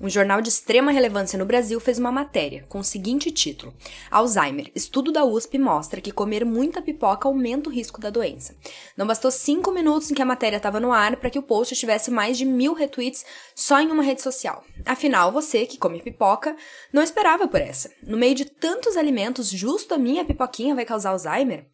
Um 0.00 0.08
jornal 0.08 0.40
de 0.40 0.48
extrema 0.48 0.92
relevância 0.92 1.36
no 1.36 1.44
Brasil 1.44 1.80
fez 1.80 1.98
uma 1.98 2.12
matéria 2.12 2.64
com 2.68 2.78
o 2.78 2.84
seguinte 2.84 3.32
título: 3.32 3.74
Alzheimer. 4.10 4.70
Estudo 4.72 5.10
da 5.10 5.24
USP 5.24 5.58
mostra 5.58 6.00
que 6.00 6.12
comer 6.12 6.44
muita 6.44 6.80
pipoca 6.80 7.26
aumenta 7.26 7.68
o 7.68 7.72
risco 7.72 8.00
da 8.00 8.08
doença. 8.08 8.54
Não 8.96 9.08
bastou 9.08 9.30
cinco 9.30 9.72
minutos 9.72 10.10
em 10.10 10.14
que 10.14 10.22
a 10.22 10.26
matéria 10.26 10.56
estava 10.56 10.78
no 10.78 10.92
ar 10.92 11.16
para 11.16 11.30
que 11.30 11.38
o 11.38 11.42
post 11.42 11.74
tivesse 11.74 12.12
mais 12.12 12.38
de 12.38 12.44
mil 12.44 12.74
retweets 12.74 13.24
só 13.56 13.80
em 13.80 13.90
uma 13.90 14.02
rede 14.02 14.22
social. 14.22 14.64
Afinal, 14.86 15.32
você 15.32 15.66
que 15.66 15.78
come 15.78 16.00
pipoca 16.00 16.54
não 16.92 17.02
esperava 17.02 17.48
por 17.48 17.60
essa. 17.60 17.90
No 18.00 18.16
meio 18.16 18.36
de 18.36 18.44
tantos 18.44 18.96
alimentos, 18.96 19.50
justo 19.50 19.94
a 19.94 19.98
minha 19.98 20.24
pipoquinha 20.24 20.76
vai 20.76 20.84
causar 20.84 21.10
Alzheimer? 21.10 21.66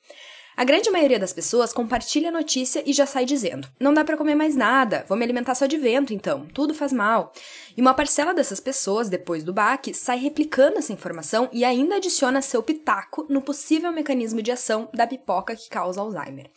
A 0.57 0.63
grande 0.63 0.89
maioria 0.89 1.19
das 1.19 1.33
pessoas 1.33 1.73
compartilha 1.73 2.29
a 2.29 2.33
notícia 2.33 2.81
e 2.87 2.93
já 2.93 3.07
sai 3.07 3.25
dizendo: 3.25 3.69
não 3.81 3.93
dá 3.93 4.05
para 4.05 4.17
comer 4.17 4.37
mais 4.37 4.55
nada, 4.55 5.05
vou 5.09 5.19
me 5.19 5.25
alimentar 5.25 5.57
só 5.57 5.67
de 5.67 5.77
vento 5.77 6.15
então, 6.15 6.47
tudo 6.55 6.73
faz 6.73 6.93
mal. 6.93 7.33
E 7.77 7.81
uma 7.81 7.93
parcela 7.93 8.33
dessas 8.33 8.61
pessoas, 8.61 9.09
depois 9.09 9.43
do 9.43 9.53
baque, 9.53 9.93
sai 9.93 10.17
replicando 10.17 10.79
essa 10.79 10.93
informação 10.93 11.49
e 11.53 11.65
ainda 11.65 11.97
adiciona 11.97 12.41
seu 12.41 12.63
pitaco 12.63 13.27
no 13.29 13.43
possível 13.43 13.91
mecanismo 13.91 14.41
de 14.41 14.53
ação 14.53 14.89
da 14.95 15.09
pipoca 15.09 15.57
que 15.57 15.69
causa 15.69 16.01
Alzheimer. 16.01 16.49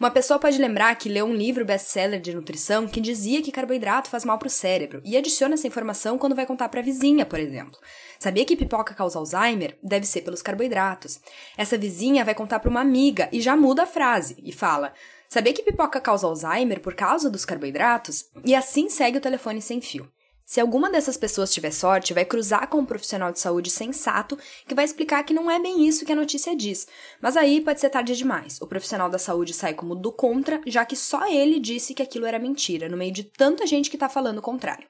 Uma 0.00 0.10
pessoa 0.10 0.40
pode 0.40 0.58
lembrar 0.58 0.96
que 0.96 1.08
leu 1.08 1.24
um 1.24 1.34
livro 1.34 1.64
best-seller 1.64 2.20
de 2.20 2.34
nutrição 2.34 2.88
que 2.88 3.00
dizia 3.00 3.40
que 3.40 3.52
carboidrato 3.52 4.10
faz 4.10 4.24
mal 4.24 4.36
para 4.36 4.48
o 4.48 4.50
cérebro 4.50 5.00
e 5.04 5.16
adiciona 5.16 5.54
essa 5.54 5.68
informação 5.68 6.18
quando 6.18 6.34
vai 6.34 6.44
contar 6.44 6.68
para 6.68 6.80
a 6.80 6.82
vizinha, 6.82 7.24
por 7.24 7.38
exemplo. 7.38 7.78
Sabia 8.18 8.44
que 8.44 8.56
pipoca 8.56 8.94
causa 8.94 9.18
Alzheimer? 9.18 9.76
Deve 9.82 10.06
ser 10.06 10.22
pelos 10.22 10.42
carboidratos. 10.42 11.20
Essa 11.56 11.78
vizinha 11.78 12.24
vai 12.24 12.34
contar 12.34 12.58
para 12.58 12.70
uma 12.70 12.80
amiga 12.80 13.28
e 13.30 13.43
já 13.44 13.56
muda 13.56 13.84
a 13.84 13.86
frase 13.86 14.36
e 14.42 14.52
fala: 14.52 14.92
Sabia 15.28 15.52
que 15.52 15.62
pipoca 15.62 16.00
causa 16.00 16.26
Alzheimer 16.26 16.80
por 16.80 16.94
causa 16.94 17.30
dos 17.30 17.44
carboidratos? 17.44 18.24
E 18.44 18.54
assim 18.54 18.88
segue 18.88 19.18
o 19.18 19.20
telefone 19.20 19.60
sem 19.60 19.80
fio. 19.80 20.10
Se 20.46 20.60
alguma 20.60 20.90
dessas 20.90 21.16
pessoas 21.16 21.52
tiver 21.52 21.70
sorte, 21.70 22.12
vai 22.12 22.24
cruzar 22.24 22.68
com 22.68 22.78
um 22.78 22.84
profissional 22.84 23.32
de 23.32 23.40
saúde 23.40 23.70
sensato 23.70 24.38
que 24.68 24.74
vai 24.74 24.84
explicar 24.84 25.22
que 25.24 25.32
não 25.32 25.50
é 25.50 25.58
bem 25.58 25.88
isso 25.88 26.04
que 26.04 26.12
a 26.12 26.16
notícia 26.16 26.54
diz. 26.54 26.86
Mas 27.20 27.34
aí 27.34 27.62
pode 27.62 27.80
ser 27.80 27.88
tarde 27.88 28.14
demais. 28.14 28.60
O 28.60 28.66
profissional 28.66 29.08
da 29.08 29.18
saúde 29.18 29.54
sai 29.54 29.72
como 29.72 29.94
do 29.94 30.12
contra, 30.12 30.60
já 30.66 30.84
que 30.84 30.94
só 30.96 31.26
ele 31.26 31.58
disse 31.58 31.94
que 31.94 32.02
aquilo 32.02 32.26
era 32.26 32.38
mentira, 32.38 32.90
no 32.90 32.96
meio 32.96 33.10
de 33.10 33.24
tanta 33.24 33.66
gente 33.66 33.90
que 33.90 33.96
tá 33.96 34.08
falando 34.08 34.38
o 34.38 34.42
contrário. 34.42 34.86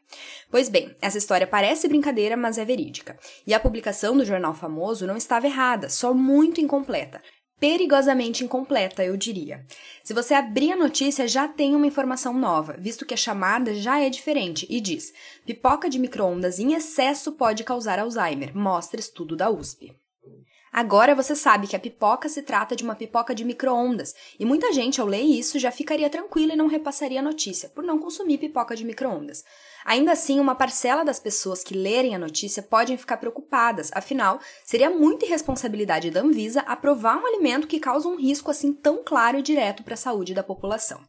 Pois 0.51 0.69
bem, 0.69 0.95
essa 1.01 1.19
história 1.19 1.47
parece 1.47 1.87
brincadeira, 1.87 2.37
mas 2.37 2.59
é 2.59 2.65
verídica. 2.65 3.17
E 3.47 3.55
a 3.55 3.61
publicação 3.61 4.17
do 4.17 4.25
jornal 4.25 4.55
famoso 4.55 5.07
não 5.07 5.17
estava 5.17 5.47
errada, 5.47 5.89
só 5.89 6.13
muito 6.13 6.61
incompleta 6.61 7.23
perigosamente 7.59 8.45
incompleta, 8.45 9.05
eu 9.05 9.17
diria. 9.17 9.65
Se 10.03 10.13
você 10.13 10.35
abrir 10.35 10.73
a 10.73 10.77
notícia, 10.77 11.27
já 11.27 11.49
tem 11.49 11.75
uma 11.75 11.87
informação 11.87 12.33
nova, 12.33 12.77
visto 12.79 13.07
que 13.07 13.15
a 13.15 13.17
chamada 13.17 13.75
já 13.75 14.01
é 14.01 14.11
diferente 14.11 14.67
e 14.69 14.81
diz: 14.81 15.13
pipoca 15.47 15.89
de 15.89 15.99
microondas 15.99 16.59
em 16.59 16.75
excesso 16.75 17.33
pode 17.33 17.65
causar 17.65 17.99
Alzheimer, 17.99 18.57
mostra 18.57 19.01
estudo 19.01 19.37
da 19.37 19.51
USP. 19.51 19.95
Agora 20.75 21.15
você 21.15 21.37
sabe 21.37 21.69
que 21.69 21.77
a 21.77 21.79
pipoca 21.79 22.29
se 22.29 22.43
trata 22.43 22.75
de 22.75 22.83
uma 22.83 22.97
pipoca 22.97 23.33
de 23.33 23.45
micro-ondas, 23.45 24.13
e 24.41 24.45
muita 24.45 24.73
gente, 24.73 25.01
ao 25.01 25.07
ler 25.07 25.23
isso, 25.23 25.57
já 25.57 25.71
ficaria 25.71 26.11
tranquila 26.11 26.55
e 26.55 26.57
não 26.57 26.67
repassaria 26.67 27.21
a 27.21 27.23
notícia, 27.23 27.69
por 27.69 27.85
não 27.85 27.97
consumir 27.97 28.39
pipoca 28.39 28.75
de 28.75 28.85
micro-ondas. 28.85 29.45
Ainda 29.85 30.13
assim, 30.13 30.41
uma 30.41 30.55
parcela 30.55 31.05
das 31.05 31.21
pessoas 31.21 31.63
que 31.63 31.75
lerem 31.75 32.15
a 32.15 32.19
notícia 32.19 32.63
podem 32.63 32.97
ficar 32.97 33.19
preocupadas, 33.19 33.91
afinal, 33.93 34.41
seria 34.65 34.89
muita 34.89 35.27
irresponsabilidade 35.27 36.11
da 36.11 36.21
Anvisa 36.21 36.61
aprovar 36.61 37.19
um 37.19 37.27
alimento 37.27 37.67
que 37.67 37.79
causa 37.79 38.09
um 38.09 38.17
risco 38.17 38.51
assim 38.51 38.73
tão 38.73 39.05
claro 39.05 39.39
e 39.39 39.43
direto 39.43 39.83
para 39.83 39.95
a 39.95 39.99
saúde 39.99 40.33
da 40.33 40.43
população. 40.43 41.01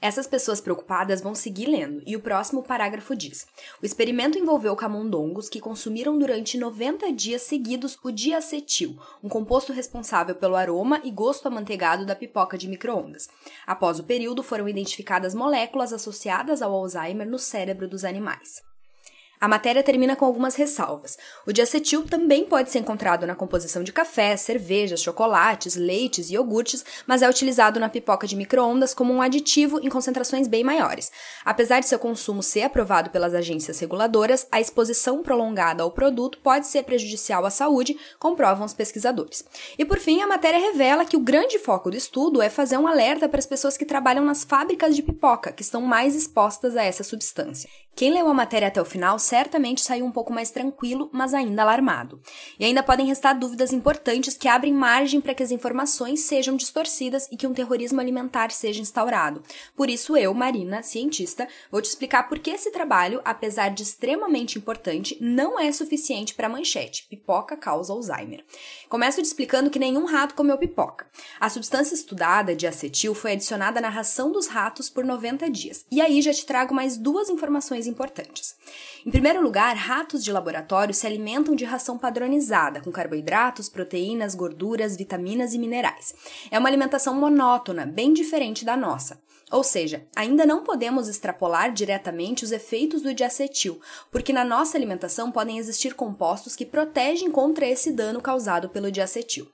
Essas 0.00 0.28
pessoas 0.28 0.60
preocupadas 0.60 1.20
vão 1.20 1.34
seguir 1.34 1.66
lendo, 1.66 2.00
e 2.06 2.14
o 2.14 2.20
próximo 2.20 2.62
parágrafo 2.62 3.16
diz: 3.16 3.46
O 3.82 3.84
experimento 3.84 4.38
envolveu 4.38 4.76
camundongos 4.76 5.48
que 5.48 5.60
consumiram 5.60 6.16
durante 6.16 6.56
90 6.56 7.12
dias 7.12 7.42
seguidos 7.42 7.98
o 8.04 8.12
diacetil, 8.12 8.96
um 9.22 9.28
composto 9.28 9.72
responsável 9.72 10.36
pelo 10.36 10.54
aroma 10.54 11.00
e 11.02 11.10
gosto 11.10 11.46
amanteigado 11.48 12.06
da 12.06 12.14
pipoca 12.14 12.56
de 12.56 12.68
microondas. 12.68 13.28
Após 13.66 13.98
o 13.98 14.04
período, 14.04 14.40
foram 14.44 14.68
identificadas 14.68 15.34
moléculas 15.34 15.92
associadas 15.92 16.62
ao 16.62 16.72
Alzheimer 16.72 17.28
no 17.28 17.38
cérebro 17.38 17.88
dos 17.88 18.04
animais. 18.04 18.67
A 19.40 19.46
matéria 19.46 19.82
termina 19.82 20.16
com 20.16 20.24
algumas 20.24 20.56
ressalvas. 20.56 21.16
O 21.46 21.52
diacetil 21.52 22.04
também 22.04 22.44
pode 22.44 22.70
ser 22.70 22.80
encontrado 22.80 23.26
na 23.26 23.36
composição 23.36 23.84
de 23.84 23.92
café, 23.92 24.36
cervejas, 24.36 25.00
chocolates, 25.00 25.76
leites 25.76 26.28
e 26.28 26.34
iogurtes, 26.34 26.84
mas 27.06 27.22
é 27.22 27.28
utilizado 27.28 27.78
na 27.78 27.88
pipoca 27.88 28.26
de 28.26 28.34
microondas 28.34 28.92
como 28.92 29.12
um 29.12 29.22
aditivo 29.22 29.78
em 29.80 29.88
concentrações 29.88 30.48
bem 30.48 30.64
maiores. 30.64 31.12
Apesar 31.44 31.80
de 31.80 31.88
seu 31.88 31.98
consumo 31.98 32.42
ser 32.42 32.62
aprovado 32.62 33.10
pelas 33.10 33.32
agências 33.32 33.78
reguladoras, 33.78 34.46
a 34.50 34.60
exposição 34.60 35.22
prolongada 35.22 35.82
ao 35.84 35.92
produto 35.92 36.38
pode 36.38 36.66
ser 36.66 36.82
prejudicial 36.82 37.46
à 37.46 37.50
saúde, 37.50 37.96
comprovam 38.18 38.66
os 38.66 38.74
pesquisadores. 38.74 39.44
E 39.78 39.84
por 39.84 39.98
fim, 39.98 40.20
a 40.20 40.26
matéria 40.26 40.58
revela 40.58 41.04
que 41.04 41.16
o 41.16 41.20
grande 41.20 41.58
foco 41.58 41.90
do 41.90 41.96
estudo 41.96 42.42
é 42.42 42.50
fazer 42.50 42.76
um 42.76 42.88
alerta 42.88 43.28
para 43.28 43.38
as 43.38 43.46
pessoas 43.46 43.76
que 43.76 43.84
trabalham 43.84 44.24
nas 44.24 44.42
fábricas 44.42 44.96
de 44.96 45.02
pipoca, 45.02 45.52
que 45.52 45.62
estão 45.62 45.80
mais 45.82 46.16
expostas 46.16 46.76
a 46.76 46.82
essa 46.82 47.04
substância. 47.04 47.70
Quem 47.98 48.12
leu 48.12 48.28
a 48.28 48.32
matéria 48.32 48.68
até 48.68 48.80
o 48.80 48.84
final 48.84 49.18
certamente 49.18 49.80
saiu 49.80 50.06
um 50.06 50.12
pouco 50.12 50.32
mais 50.32 50.52
tranquilo, 50.52 51.10
mas 51.12 51.34
ainda 51.34 51.62
alarmado. 51.62 52.22
E 52.56 52.64
ainda 52.64 52.80
podem 52.80 53.04
restar 53.04 53.36
dúvidas 53.36 53.72
importantes 53.72 54.36
que 54.36 54.46
abrem 54.46 54.72
margem 54.72 55.20
para 55.20 55.34
que 55.34 55.42
as 55.42 55.50
informações 55.50 56.20
sejam 56.20 56.54
distorcidas 56.54 57.26
e 57.32 57.36
que 57.36 57.44
um 57.44 57.52
terrorismo 57.52 58.00
alimentar 58.00 58.52
seja 58.52 58.80
instaurado. 58.80 59.42
Por 59.74 59.90
isso, 59.90 60.16
eu, 60.16 60.32
Marina, 60.32 60.80
cientista, 60.80 61.48
vou 61.72 61.82
te 61.82 61.86
explicar 61.86 62.28
por 62.28 62.38
que 62.38 62.50
esse 62.50 62.70
trabalho, 62.70 63.20
apesar 63.24 63.70
de 63.70 63.82
extremamente 63.82 64.56
importante, 64.56 65.18
não 65.20 65.58
é 65.58 65.72
suficiente 65.72 66.36
para 66.36 66.48
manchete: 66.48 67.04
pipoca 67.10 67.56
causa 67.56 67.92
Alzheimer. 67.92 68.44
Começo 68.88 69.20
te 69.20 69.24
explicando 69.24 69.70
que 69.70 69.78
nenhum 69.80 70.04
rato 70.04 70.36
comeu 70.36 70.56
pipoca. 70.56 71.04
A 71.40 71.50
substância 71.50 71.96
estudada 71.96 72.54
de 72.54 72.64
acetil 72.64 73.12
foi 73.12 73.32
adicionada 73.32 73.80
na 73.80 73.88
ração 73.88 74.30
dos 74.30 74.46
ratos 74.46 74.88
por 74.88 75.04
90 75.04 75.50
dias. 75.50 75.84
E 75.90 76.00
aí 76.00 76.22
já 76.22 76.32
te 76.32 76.46
trago 76.46 76.72
mais 76.72 76.96
duas 76.96 77.28
informações 77.28 77.87
importantes. 77.88 78.54
Em 79.04 79.10
primeiro 79.10 79.42
lugar, 79.42 79.74
ratos 79.74 80.22
de 80.22 80.32
laboratório 80.32 80.94
se 80.94 81.06
alimentam 81.06 81.54
de 81.54 81.64
ração 81.64 81.98
padronizada, 81.98 82.80
com 82.80 82.92
carboidratos, 82.92 83.68
proteínas, 83.68 84.34
gorduras, 84.34 84.96
vitaminas 84.96 85.54
e 85.54 85.58
minerais. 85.58 86.14
É 86.50 86.58
uma 86.58 86.68
alimentação 86.68 87.14
monótona, 87.14 87.86
bem 87.86 88.12
diferente 88.12 88.64
da 88.64 88.76
nossa. 88.76 89.20
Ou 89.50 89.64
seja, 89.64 90.06
ainda 90.14 90.44
não 90.44 90.62
podemos 90.62 91.08
extrapolar 91.08 91.72
diretamente 91.72 92.44
os 92.44 92.52
efeitos 92.52 93.00
do 93.00 93.14
diacetil, 93.14 93.80
porque 94.10 94.32
na 94.32 94.44
nossa 94.44 94.76
alimentação 94.76 95.32
podem 95.32 95.58
existir 95.58 95.94
compostos 95.94 96.54
que 96.54 96.66
protegem 96.66 97.30
contra 97.30 97.66
esse 97.66 97.90
dano 97.90 98.20
causado 98.20 98.68
pelo 98.68 98.92
diacetil. 98.92 99.50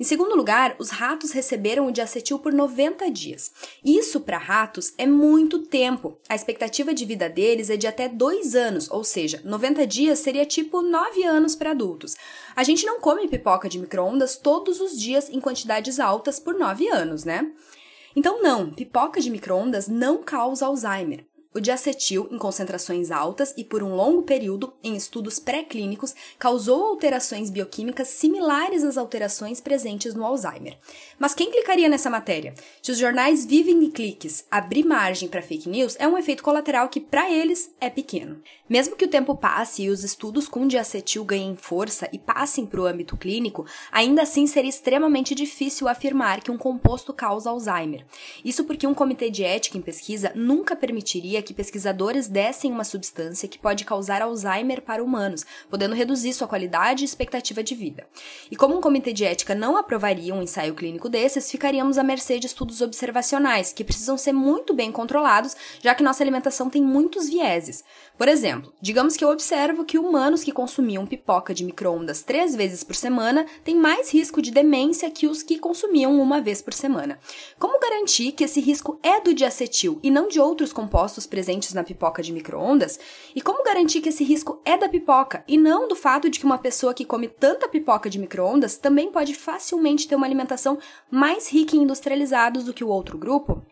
Em 0.00 0.04
segundo 0.04 0.36
lugar, 0.36 0.76
os 0.78 0.90
ratos 0.90 1.32
receberam 1.32 1.88
o 1.88 1.90
diacetil 1.90 2.38
por 2.38 2.52
90 2.52 3.10
dias. 3.10 3.50
Isso 3.84 4.20
para 4.20 4.38
ratos 4.38 4.94
é 4.96 5.04
muito 5.04 5.66
tempo. 5.66 6.16
A 6.28 6.36
expectativa 6.36 6.94
de 6.94 7.04
vida 7.04 7.28
deles 7.28 7.68
é 7.68 7.76
de 7.76 7.88
até 7.88 8.08
2 8.08 8.54
anos, 8.54 8.88
ou 8.90 9.02
seja, 9.02 9.42
90 9.44 9.84
dias 9.88 10.20
seria 10.20 10.46
tipo 10.46 10.82
9 10.82 11.24
anos 11.24 11.56
para 11.56 11.72
adultos. 11.72 12.14
A 12.54 12.62
gente 12.62 12.86
não 12.86 13.00
come 13.00 13.26
pipoca 13.26 13.68
de 13.68 13.78
micro-ondas 13.80 14.36
todos 14.36 14.80
os 14.80 14.96
dias 14.96 15.28
em 15.30 15.40
quantidades 15.40 15.98
altas 15.98 16.38
por 16.38 16.54
9 16.54 16.88
anos, 16.88 17.24
né? 17.24 17.50
Então, 18.14 18.40
não, 18.40 18.70
pipoca 18.70 19.20
de 19.20 19.30
micro-ondas 19.30 19.88
não 19.88 20.22
causa 20.22 20.66
Alzheimer. 20.66 21.26
O 21.54 21.60
diacetil, 21.60 22.28
em 22.30 22.36
concentrações 22.36 23.10
altas 23.10 23.54
e 23.56 23.64
por 23.64 23.82
um 23.82 23.94
longo 23.94 24.22
período, 24.22 24.74
em 24.84 24.94
estudos 24.94 25.38
pré-clínicos, 25.38 26.14
causou 26.38 26.84
alterações 26.84 27.48
bioquímicas 27.48 28.08
similares 28.08 28.84
às 28.84 28.98
alterações 28.98 29.58
presentes 29.58 30.14
no 30.14 30.26
Alzheimer. 30.26 30.76
Mas 31.18 31.34
quem 31.34 31.50
clicaria 31.50 31.88
nessa 31.88 32.10
matéria? 32.10 32.52
Se 32.82 32.92
os 32.92 32.98
jornais 32.98 33.46
vivem 33.46 33.80
de 33.80 33.88
cliques, 33.88 34.44
abrir 34.50 34.84
margem 34.84 35.26
para 35.26 35.40
fake 35.40 35.70
news 35.70 35.96
é 35.98 36.06
um 36.06 36.18
efeito 36.18 36.42
colateral 36.42 36.90
que, 36.90 37.00
para 37.00 37.30
eles, 37.30 37.74
é 37.80 37.88
pequeno. 37.88 38.42
Mesmo 38.68 38.94
que 38.94 39.06
o 39.06 39.10
tempo 39.10 39.34
passe 39.34 39.84
e 39.84 39.88
os 39.88 40.04
estudos 40.04 40.48
com 40.48 40.68
diacetil 40.68 41.24
ganhem 41.24 41.56
força 41.56 42.10
e 42.12 42.18
passem 42.18 42.66
para 42.66 42.82
o 42.82 42.86
âmbito 42.86 43.16
clínico, 43.16 43.64
ainda 43.90 44.20
assim 44.20 44.46
seria 44.46 44.68
extremamente 44.68 45.34
difícil 45.34 45.88
afirmar 45.88 46.42
que 46.42 46.50
um 46.50 46.58
composto 46.58 47.14
causa 47.14 47.48
Alzheimer. 47.48 48.04
Isso 48.44 48.64
porque 48.64 48.86
um 48.86 48.92
comitê 48.92 49.30
de 49.30 49.42
ética 49.42 49.78
em 49.78 49.82
pesquisa 49.82 50.30
nunca 50.34 50.76
permitiria 50.76 51.38
que 51.48 51.54
pesquisadores 51.54 52.28
dessem 52.28 52.70
uma 52.70 52.84
substância 52.84 53.48
que 53.48 53.58
pode 53.58 53.86
causar 53.86 54.20
Alzheimer 54.20 54.82
para 54.82 55.02
humanos, 55.02 55.46
podendo 55.70 55.94
reduzir 55.94 56.34
sua 56.34 56.46
qualidade 56.46 57.02
e 57.02 57.06
expectativa 57.06 57.62
de 57.62 57.74
vida. 57.74 58.06
E 58.50 58.56
como 58.56 58.76
um 58.76 58.82
comitê 58.82 59.14
de 59.14 59.24
ética 59.24 59.54
não 59.54 59.78
aprovaria 59.78 60.34
um 60.34 60.42
ensaio 60.42 60.74
clínico 60.74 61.08
desses, 61.08 61.50
ficaríamos 61.50 61.96
à 61.96 62.02
mercê 62.02 62.38
de 62.38 62.46
estudos 62.46 62.82
observacionais, 62.82 63.72
que 63.72 63.82
precisam 63.82 64.18
ser 64.18 64.34
muito 64.34 64.74
bem 64.74 64.92
controlados, 64.92 65.56
já 65.80 65.94
que 65.94 66.02
nossa 66.02 66.22
alimentação 66.22 66.68
tem 66.68 66.82
muitos 66.82 67.30
vieses. 67.30 67.82
Por 68.18 68.28
exemplo, 68.28 68.70
digamos 68.78 69.16
que 69.16 69.24
eu 69.24 69.30
observo 69.30 69.86
que 69.86 69.98
humanos 69.98 70.44
que 70.44 70.52
consumiam 70.52 71.06
pipoca 71.06 71.54
de 71.54 71.64
micro-ondas 71.64 72.22
três 72.22 72.54
vezes 72.54 72.84
por 72.84 72.94
semana 72.94 73.46
têm 73.64 73.76
mais 73.76 74.12
risco 74.12 74.42
de 74.42 74.50
demência 74.50 75.10
que 75.10 75.26
os 75.26 75.42
que 75.42 75.58
consumiam 75.58 76.20
uma 76.20 76.42
vez 76.42 76.60
por 76.60 76.74
semana. 76.74 77.18
Como 77.58 77.80
garantir 77.80 78.32
que 78.32 78.44
esse 78.44 78.60
risco 78.60 78.98
é 79.02 79.18
do 79.18 79.32
diacetil 79.32 79.98
e 80.02 80.10
não 80.10 80.28
de 80.28 80.40
outros 80.40 80.72
compostos 80.72 81.26
presentes 81.28 81.72
na 81.72 81.84
pipoca 81.84 82.22
de 82.22 82.32
micro-ondas? 82.32 82.98
E 83.36 83.40
como 83.40 83.62
garantir 83.62 84.00
que 84.00 84.08
esse 84.08 84.24
risco 84.24 84.60
é 84.64 84.76
da 84.76 84.88
pipoca 84.88 85.44
e 85.46 85.56
não 85.56 85.86
do 85.86 85.94
fato 85.94 86.28
de 86.28 86.40
que 86.40 86.44
uma 86.44 86.58
pessoa 86.58 86.92
que 86.92 87.04
come 87.04 87.28
tanta 87.28 87.68
pipoca 87.68 88.10
de 88.10 88.18
micro-ondas 88.18 88.76
também 88.76 89.12
pode 89.12 89.34
facilmente 89.34 90.08
ter 90.08 90.16
uma 90.16 90.26
alimentação 90.26 90.78
mais 91.08 91.48
rica 91.48 91.76
em 91.76 91.82
industrializados 91.82 92.64
do 92.64 92.74
que 92.74 92.82
o 92.82 92.88
outro 92.88 93.16
grupo? 93.16 93.62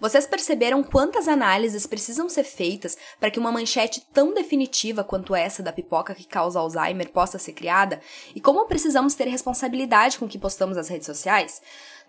Vocês 0.00 0.26
perceberam 0.26 0.82
quantas 0.82 1.28
análises 1.28 1.86
precisam 1.86 2.26
ser 2.26 2.44
feitas 2.44 2.96
para 3.20 3.30
que 3.30 3.38
uma 3.38 3.52
manchete 3.52 4.02
tão 4.14 4.32
definitiva 4.32 5.04
quanto 5.04 5.34
essa 5.34 5.62
da 5.62 5.74
pipoca 5.74 6.14
que 6.14 6.26
causa 6.26 6.58
Alzheimer 6.58 7.10
possa 7.10 7.38
ser 7.38 7.52
criada? 7.52 8.00
E 8.34 8.40
como 8.40 8.64
precisamos 8.64 9.14
ter 9.14 9.28
responsabilidade 9.28 10.18
com 10.18 10.24
o 10.24 10.28
que 10.28 10.38
postamos 10.38 10.78
nas 10.78 10.88
redes 10.88 11.04
sociais? 11.04 11.60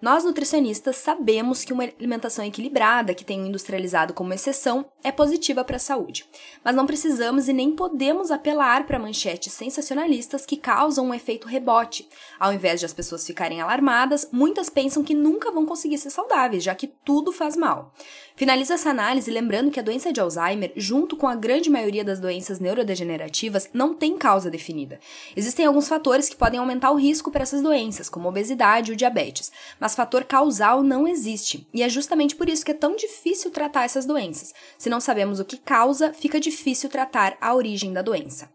Nós 0.02 0.24
nutricionistas 0.24 0.96
sabemos 0.96 1.64
que 1.64 1.72
uma 1.72 1.84
alimentação 1.84 2.44
equilibrada, 2.44 3.14
que 3.14 3.24
tem 3.24 3.40
o 3.40 3.46
industrializado 3.46 4.16
como 4.16 4.34
exceção, 4.34 4.84
é 5.04 5.12
positiva 5.12 5.64
para 5.64 5.76
a 5.76 5.80
saúde. 5.80 6.26
Mas 6.64 6.76
não 6.76 6.88
precisamos 6.88 7.48
e 7.48 7.54
nem 7.54 7.76
podemos 7.76 8.32
apelar 8.32 8.88
para 8.88 8.98
manchetes 8.98 9.54
sensacionalistas 9.54 10.44
que 10.44 10.58
causam 10.58 11.06
um 11.06 11.14
efeito 11.14 11.48
rebote. 11.48 12.10
Ao 12.40 12.52
invés 12.52 12.80
de 12.80 12.86
as 12.88 12.94
pessoas 12.94 13.28
ficarem 13.28 13.62
alarmadas, 13.62 14.28
muitas 14.32 14.72
pensam 14.72 15.04
que 15.04 15.14
nunca 15.14 15.52
vão 15.52 15.68
conseguir 15.68 16.00
ser 16.00 16.10
saudáveis, 16.10 16.64
já 16.64 16.74
que 16.74 16.88
tudo 16.88 17.32
faz 17.32 17.56
mal. 17.56 17.94
Finalizo 18.36 18.74
essa 18.74 18.90
análise 18.90 19.30
lembrando 19.30 19.70
que 19.70 19.80
a 19.80 19.84
doença 19.84 20.12
de 20.12 20.20
Alzheimer, 20.20 20.72
junto 20.76 21.16
com 21.16 21.28
a 21.28 21.36
grande 21.36 21.70
maioria 21.70 22.04
das 22.04 22.20
doenças 22.20 22.60
neurodegenerativas, 22.60 23.70
não 23.72 23.94
tem 23.94 24.18
causa 24.18 24.50
definida. 24.50 25.00
Existem 25.36 25.66
alguns 25.66 25.88
fatores 25.88 26.28
que 26.28 26.36
podem 26.36 26.60
aumentar 26.60 26.90
o 26.90 26.96
risco 26.96 27.30
para 27.30 27.44
essas 27.44 27.62
doenças, 27.62 28.10
como 28.10 28.28
obesidade 28.28 28.90
e 28.90 28.94
o 28.96 28.98
diabetes, 28.98 29.52
mas 29.80 29.91
fator 29.96 30.24
causal 30.24 30.84
não 30.84 31.08
existe. 31.08 31.68
E 31.74 31.84
é 31.84 31.90
justamente 31.90 32.36
por 32.36 32.50
isso 32.50 32.66
que 32.66 32.72
é 32.72 32.76
tão 32.76 32.96
difícil 32.96 33.52
tratar 33.52 33.84
essas 33.84 34.06
doenças. 34.06 34.54
Se 34.78 34.90
não 34.90 35.00
sabemos 35.00 35.40
o 35.40 35.46
que 35.46 35.58
causa, 35.58 36.14
fica 36.14 36.40
difícil 36.40 36.90
tratar 36.90 37.38
a 37.40 37.54
origem 37.54 37.94
da 37.94 38.02
doença. 38.02 38.50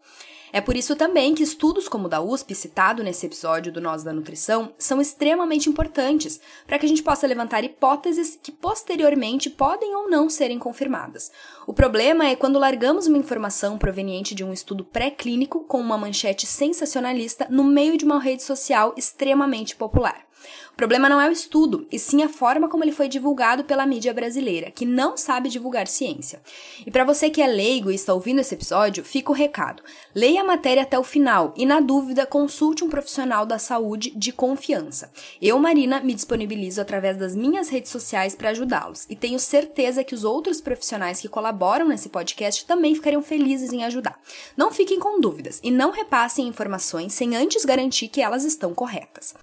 É 0.52 0.60
por 0.62 0.76
isso 0.76 0.96
também 0.96 1.34
que 1.34 1.42
estudos 1.42 1.88
como 1.88 2.06
o 2.06 2.08
da 2.08 2.20
USP, 2.20 2.54
citado 2.54 3.02
nesse 3.02 3.26
episódio 3.26 3.72
do 3.72 3.80
Nós 3.80 4.02
da 4.02 4.12
Nutrição, 4.12 4.72
são 4.78 5.00
extremamente 5.00 5.68
importantes 5.68 6.40
para 6.66 6.78
que 6.78 6.86
a 6.86 6.88
gente 6.88 7.02
possa 7.02 7.26
levantar 7.26 7.64
hipóteses 7.64 8.38
que 8.42 8.52
posteriormente 8.52 9.50
podem 9.50 9.94
ou 9.94 10.08
não 10.08 10.30
serem 10.30 10.58
confirmadas. 10.58 11.30
O 11.66 11.74
problema 11.74 12.26
é 12.26 12.36
quando 12.36 12.58
largamos 12.58 13.06
uma 13.06 13.18
informação 13.18 13.76
proveniente 13.76 14.34
de 14.34 14.44
um 14.44 14.52
estudo 14.52 14.84
pré-clínico 14.84 15.64
com 15.64 15.80
uma 15.80 15.98
manchete 15.98 16.46
sensacionalista 16.46 17.46
no 17.50 17.64
meio 17.64 17.98
de 17.98 18.04
uma 18.04 18.18
rede 18.18 18.42
social 18.42 18.94
extremamente 18.96 19.76
popular. 19.76 20.25
O 20.72 20.76
problema 20.76 21.08
não 21.08 21.18
é 21.18 21.26
o 21.26 21.32
estudo, 21.32 21.86
e 21.90 21.98
sim 21.98 22.22
a 22.22 22.28
forma 22.28 22.68
como 22.68 22.84
ele 22.84 22.92
foi 22.92 23.08
divulgado 23.08 23.64
pela 23.64 23.86
mídia 23.86 24.12
brasileira, 24.12 24.70
que 24.70 24.84
não 24.84 25.16
sabe 25.16 25.48
divulgar 25.48 25.86
ciência. 25.86 26.42
E 26.86 26.90
para 26.90 27.02
você 27.02 27.30
que 27.30 27.40
é 27.40 27.46
leigo 27.46 27.90
e 27.90 27.94
está 27.94 28.12
ouvindo 28.12 28.40
esse 28.40 28.54
episódio, 28.54 29.02
fica 29.02 29.30
o 29.30 29.34
recado. 29.34 29.82
Leia 30.14 30.42
a 30.42 30.44
matéria 30.44 30.82
até 30.82 30.98
o 30.98 31.02
final 31.02 31.54
e, 31.56 31.64
na 31.64 31.80
dúvida, 31.80 32.26
consulte 32.26 32.84
um 32.84 32.90
profissional 32.90 33.46
da 33.46 33.58
saúde 33.58 34.10
de 34.14 34.32
confiança. 34.32 35.10
Eu, 35.40 35.58
Marina, 35.58 36.00
me 36.00 36.12
disponibilizo 36.12 36.80
através 36.80 37.16
das 37.16 37.34
minhas 37.34 37.70
redes 37.70 37.90
sociais 37.90 38.34
para 38.34 38.50
ajudá-los, 38.50 39.06
e 39.08 39.16
tenho 39.16 39.38
certeza 39.38 40.04
que 40.04 40.14
os 40.14 40.24
outros 40.24 40.60
profissionais 40.60 41.20
que 41.20 41.28
colaboram 41.28 41.88
nesse 41.88 42.10
podcast 42.10 42.66
também 42.66 42.94
ficariam 42.94 43.22
felizes 43.22 43.72
em 43.72 43.82
ajudar. 43.84 44.20
Não 44.54 44.70
fiquem 44.70 45.00
com 45.00 45.20
dúvidas 45.20 45.58
e 45.62 45.70
não 45.70 45.90
repassem 45.90 46.46
informações 46.46 47.14
sem 47.14 47.34
antes 47.34 47.64
garantir 47.64 48.08
que 48.08 48.20
elas 48.20 48.44
estão 48.44 48.74
corretas. 48.74 49.34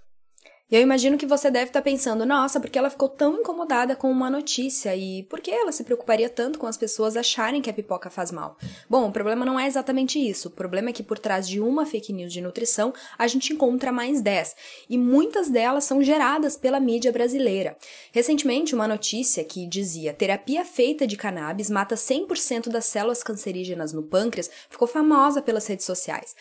E 0.71 0.75
eu 0.75 0.81
imagino 0.81 1.17
que 1.17 1.25
você 1.25 1.51
deve 1.51 1.65
estar 1.65 1.81
tá 1.81 1.83
pensando, 1.83 2.25
nossa, 2.25 2.59
porque 2.59 2.79
ela 2.79 2.89
ficou 2.89 3.09
tão 3.09 3.39
incomodada 3.39 3.95
com 3.95 4.09
uma 4.09 4.29
notícia 4.29 4.95
e 4.95 5.23
por 5.23 5.39
que 5.39 5.51
ela 5.51 5.71
se 5.71 5.83
preocuparia 5.83 6.29
tanto 6.29 6.57
com 6.57 6.65
as 6.65 6.77
pessoas 6.77 7.15
acharem 7.15 7.61
que 7.61 7.69
a 7.69 7.73
pipoca 7.73 8.09
faz 8.09 8.31
mal? 8.31 8.57
Bom, 8.89 9.07
o 9.07 9.11
problema 9.11 9.45
não 9.45 9.59
é 9.59 9.67
exatamente 9.67 10.17
isso. 10.17 10.47
O 10.47 10.51
problema 10.51 10.89
é 10.89 10.93
que 10.93 11.03
por 11.03 11.19
trás 11.19 11.47
de 11.47 11.59
uma 11.59 11.85
fake 11.85 12.13
news 12.13 12.33
de 12.33 12.41
nutrição, 12.41 12.93
a 13.19 13.27
gente 13.27 13.53
encontra 13.53 13.91
mais 13.91 14.21
10, 14.21 14.55
e 14.89 14.97
muitas 14.97 15.49
delas 15.49 15.83
são 15.83 16.01
geradas 16.01 16.57
pela 16.57 16.79
mídia 16.79 17.11
brasileira. 17.11 17.77
Recentemente, 18.11 18.73
uma 18.73 18.87
notícia 18.87 19.43
que 19.43 19.67
dizia 19.67 20.13
terapia 20.13 20.65
feita 20.65 21.05
de 21.05 21.17
cannabis 21.17 21.69
mata 21.69 21.95
100% 21.95 22.69
das 22.69 22.85
células 22.85 23.21
cancerígenas 23.21 23.93
no 23.93 24.01
pâncreas 24.01 24.49
ficou 24.69 24.87
famosa 24.87 25.41
pelas 25.41 25.67
redes 25.67 25.85
sociais. 25.85 26.33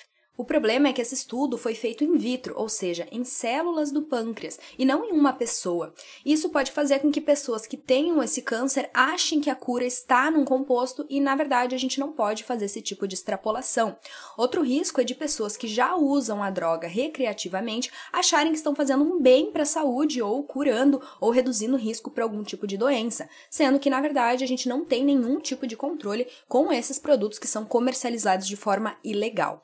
O 0.42 0.44
problema 0.44 0.88
é 0.88 0.92
que 0.92 1.00
esse 1.00 1.14
estudo 1.14 1.56
foi 1.56 1.72
feito 1.72 2.02
in 2.02 2.16
vitro, 2.16 2.54
ou 2.56 2.68
seja, 2.68 3.06
em 3.12 3.22
células 3.22 3.92
do 3.92 4.02
pâncreas, 4.02 4.58
e 4.76 4.84
não 4.84 5.04
em 5.04 5.12
uma 5.12 5.32
pessoa. 5.32 5.94
Isso 6.26 6.50
pode 6.50 6.72
fazer 6.72 6.98
com 6.98 7.12
que 7.12 7.20
pessoas 7.20 7.64
que 7.64 7.76
tenham 7.76 8.20
esse 8.20 8.42
câncer 8.42 8.90
achem 8.92 9.40
que 9.40 9.48
a 9.48 9.54
cura 9.54 9.84
está 9.84 10.32
num 10.32 10.44
composto 10.44 11.06
e, 11.08 11.20
na 11.20 11.36
verdade, 11.36 11.76
a 11.76 11.78
gente 11.78 12.00
não 12.00 12.10
pode 12.10 12.42
fazer 12.42 12.64
esse 12.64 12.82
tipo 12.82 13.06
de 13.06 13.14
extrapolação. 13.14 13.96
Outro 14.36 14.62
risco 14.62 15.00
é 15.00 15.04
de 15.04 15.14
pessoas 15.14 15.56
que 15.56 15.68
já 15.68 15.94
usam 15.94 16.42
a 16.42 16.50
droga 16.50 16.88
recreativamente 16.88 17.92
acharem 18.12 18.50
que 18.50 18.58
estão 18.58 18.74
fazendo 18.74 19.04
um 19.04 19.22
bem 19.22 19.52
para 19.52 19.62
a 19.62 19.64
saúde 19.64 20.20
ou 20.20 20.42
curando 20.42 21.00
ou 21.20 21.30
reduzindo 21.30 21.76
o 21.76 21.78
risco 21.78 22.10
para 22.10 22.24
algum 22.24 22.42
tipo 22.42 22.66
de 22.66 22.76
doença, 22.76 23.28
sendo 23.48 23.78
que, 23.78 23.88
na 23.88 24.00
verdade, 24.00 24.42
a 24.42 24.48
gente 24.48 24.68
não 24.68 24.84
tem 24.84 25.04
nenhum 25.04 25.38
tipo 25.38 25.68
de 25.68 25.76
controle 25.76 26.26
com 26.48 26.72
esses 26.72 26.98
produtos 26.98 27.38
que 27.38 27.46
são 27.46 27.64
comercializados 27.64 28.48
de 28.48 28.56
forma 28.56 28.96
ilegal. 29.04 29.62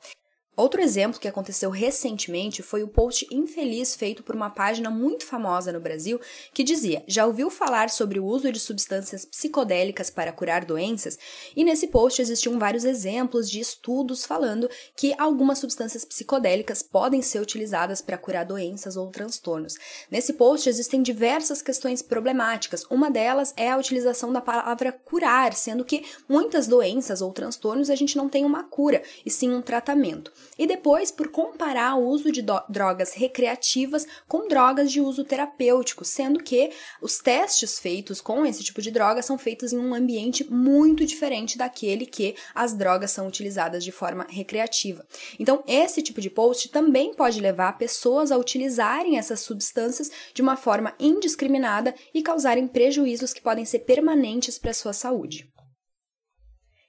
Outro 0.59 0.81
exemplo 0.81 1.21
que 1.21 1.27
aconteceu 1.29 1.69
recentemente 1.69 2.61
foi 2.61 2.83
o 2.83 2.87
post 2.89 3.25
infeliz 3.31 3.95
feito 3.95 4.21
por 4.21 4.35
uma 4.35 4.49
página 4.49 4.89
muito 4.89 5.25
famosa 5.25 5.71
no 5.71 5.79
Brasil 5.79 6.19
que 6.53 6.65
dizia: 6.65 7.01
Já 7.07 7.25
ouviu 7.25 7.49
falar 7.49 7.89
sobre 7.89 8.19
o 8.19 8.25
uso 8.25 8.51
de 8.51 8.59
substâncias 8.59 9.23
psicodélicas 9.23 10.09
para 10.09 10.33
curar 10.33 10.65
doenças? 10.65 11.17
E 11.55 11.63
nesse 11.63 11.87
post 11.87 12.21
existiam 12.21 12.59
vários 12.59 12.83
exemplos 12.83 13.49
de 13.49 13.61
estudos 13.61 14.25
falando 14.25 14.69
que 14.97 15.15
algumas 15.17 15.59
substâncias 15.59 16.03
psicodélicas 16.03 16.83
podem 16.83 17.21
ser 17.21 17.39
utilizadas 17.39 18.01
para 18.01 18.17
curar 18.17 18.43
doenças 18.43 18.97
ou 18.97 19.07
transtornos. 19.07 19.75
Nesse 20.11 20.33
post 20.33 20.67
existem 20.67 21.01
diversas 21.01 21.61
questões 21.61 22.01
problemáticas. 22.01 22.83
Uma 22.91 23.09
delas 23.09 23.53
é 23.55 23.71
a 23.71 23.77
utilização 23.77 24.33
da 24.33 24.41
palavra 24.41 24.91
curar, 24.91 25.53
sendo 25.53 25.85
que 25.85 26.03
muitas 26.27 26.67
doenças 26.67 27.21
ou 27.21 27.31
transtornos 27.31 27.89
a 27.89 27.95
gente 27.95 28.17
não 28.17 28.27
tem 28.27 28.43
uma 28.43 28.65
cura, 28.65 29.01
e 29.25 29.31
sim 29.31 29.53
um 29.53 29.61
tratamento 29.61 30.33
e 30.57 30.67
depois 30.67 31.11
por 31.11 31.29
comparar 31.29 31.95
o 31.95 32.05
uso 32.05 32.31
de 32.31 32.43
drogas 32.67 33.13
recreativas 33.13 34.05
com 34.27 34.47
drogas 34.47 34.91
de 34.91 35.01
uso 35.01 35.23
terapêutico, 35.23 36.03
sendo 36.03 36.43
que 36.43 36.71
os 37.01 37.19
testes 37.19 37.79
feitos 37.79 38.21
com 38.21 38.45
esse 38.45 38.63
tipo 38.63 38.81
de 38.81 38.91
droga 38.91 39.21
são 39.21 39.37
feitos 39.37 39.73
em 39.73 39.77
um 39.77 39.93
ambiente 39.93 40.49
muito 40.51 41.05
diferente 41.05 41.57
daquele 41.57 42.05
que 42.05 42.35
as 42.53 42.73
drogas 42.73 43.11
são 43.11 43.27
utilizadas 43.27 43.83
de 43.83 43.91
forma 43.91 44.25
recreativa. 44.29 45.05
Então, 45.39 45.63
esse 45.67 46.01
tipo 46.01 46.21
de 46.21 46.29
post 46.29 46.69
também 46.69 47.13
pode 47.13 47.39
levar 47.39 47.77
pessoas 47.77 48.31
a 48.31 48.37
utilizarem 48.37 49.17
essas 49.17 49.41
substâncias 49.41 50.09
de 50.33 50.41
uma 50.41 50.55
forma 50.55 50.93
indiscriminada 50.99 51.93
e 52.13 52.21
causarem 52.21 52.67
prejuízos 52.67 53.33
que 53.33 53.41
podem 53.41 53.65
ser 53.65 53.79
permanentes 53.79 54.57
para 54.57 54.71
a 54.71 54.73
sua 54.73 54.93
saúde. 54.93 55.49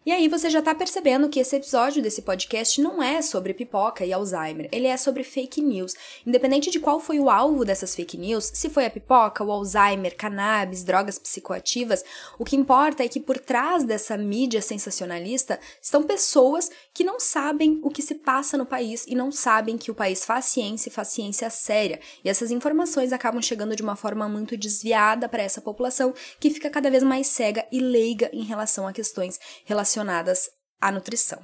E 0.07 0.13
aí 0.13 0.29
você 0.29 0.49
já 0.49 0.63
tá 0.63 0.75
percebendo 0.75 1.29
que 1.29 1.39
esse 1.39 1.55
episódio 1.55 2.03
desse 2.03 2.23
podcast 2.23 2.81
não 2.81 3.03
é 3.03 3.21
sobre 3.21 3.53
pipoca 3.53 4.03
e 4.03 4.15
Alzheimer, 4.15 4.67
ele 4.73 4.87
é 4.87 4.97
sobre 4.97 5.23
fake 5.23 5.61
news. 5.61 5.95
Independente 6.27 6.71
de 6.71 6.81
qual 6.81 6.99
foi 6.99 7.21
o 7.21 7.29
alvo 7.29 7.67
dessas 7.67 7.95
fake 7.95 8.17
news, 8.17 8.51
se 8.55 8.71
foi 8.71 8.87
a 8.87 8.91
pipoca, 8.91 9.45
o 9.45 9.53
Alzheimer, 9.53 10.17
cannabis, 10.17 10.83
drogas 10.83 11.19
psicoativas, 11.19 12.03
o 12.39 12.47
que 12.47 12.57
importa 12.57 13.05
é 13.05 13.09
que 13.09 13.21
por 13.21 13.39
trás 13.39 13.85
dessa 13.85 14.17
mídia 14.17 14.63
sensacionalista 14.63 15.61
estão 15.83 16.03
pessoas 16.03 16.71
que 16.95 17.05
não 17.05 17.21
sabem 17.21 17.79
o 17.83 17.91
que 17.91 18.01
se 18.01 18.15
passa 18.15 18.57
no 18.57 18.65
país 18.65 19.05
e 19.07 19.15
não 19.15 19.31
sabem 19.31 19.77
que 19.77 19.91
o 19.91 19.95
país 19.95 20.25
faz 20.25 20.47
ciência 20.47 20.89
e 20.89 20.93
faz 20.93 21.09
ciência 21.09 21.51
séria. 21.51 22.01
E 22.25 22.31
essas 22.31 22.51
informações 22.51 23.13
acabam 23.13 23.43
chegando 23.43 23.77
de 23.77 23.83
uma 23.83 23.97
forma 23.97 24.27
muito 24.31 24.57
desviada 24.57 25.29
para 25.29 25.43
essa 25.43 25.61
população 25.61 26.15
que 26.41 26.49
fica 26.49 26.71
cada 26.71 26.91
vez 26.91 27.03
mais 27.03 27.27
cega 27.27 27.67
e 27.71 27.81
leiga 27.81 28.31
em 28.33 28.45
relação 28.45 28.89
a 28.89 28.95
questões 28.95 29.39
relacionadas 29.67 29.90
relacionadas 29.91 30.51
a 30.81 30.91
nutrição. 30.91 31.43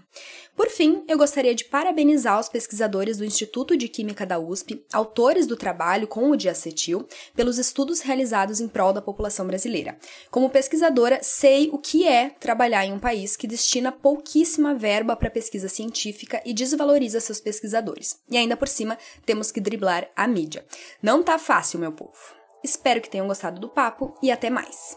Por 0.57 0.71
fim, 0.71 1.05
eu 1.07 1.19
gostaria 1.19 1.55
de 1.55 1.67
parabenizar 1.67 2.41
os 2.41 2.49
pesquisadores 2.49 3.19
do 3.19 3.25
Instituto 3.25 3.76
de 3.76 3.87
Química 3.87 4.25
da 4.25 4.38
USP, 4.38 4.83
autores 4.91 5.47
do 5.47 5.55
trabalho 5.55 6.09
com 6.09 6.31
o 6.31 6.37
diacetil, 6.37 7.07
pelos 7.35 7.59
estudos 7.59 8.00
realizados 8.00 8.61
em 8.62 8.69
prol 8.69 8.95
da 8.95 9.03
população 9.03 9.47
brasileira. 9.47 9.99
Como 10.31 10.49
pesquisadora, 10.49 11.19
sei 11.23 11.69
o 11.71 11.76
que 11.76 12.09
é 12.09 12.31
trabalhar 12.31 12.87
em 12.87 12.95
um 12.95 12.99
país 12.99 13.37
que 13.37 13.47
destina 13.47 13.93
pouquíssima 13.93 14.75
verba 14.75 15.15
para 15.15 15.29
pesquisa 15.29 15.69
científica 15.69 16.41
e 16.47 16.55
desvaloriza 16.55 17.21
seus 17.21 17.38
pesquisadores. 17.38 18.19
E 18.31 18.38
ainda 18.38 18.57
por 18.57 18.69
cima, 18.69 18.97
temos 19.26 19.53
que 19.53 19.61
driblar 19.61 20.09
a 20.17 20.26
mídia. 20.26 20.65
Não 21.03 21.23
tá 21.23 21.38
fácil, 21.38 21.79
meu 21.79 21.93
povo. 21.93 22.17
Espero 22.65 23.03
que 23.03 23.11
tenham 23.11 23.29
gostado 23.29 23.61
do 23.61 23.69
papo 23.69 24.17
e 24.23 24.31
até 24.31 24.49
mais. 24.49 24.97